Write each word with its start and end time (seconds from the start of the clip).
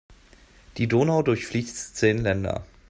Die 0.77 0.87
Donau 0.87 1.21
durchfließt 1.21 1.95
zehn 1.95 2.23
Länder. 2.23 2.65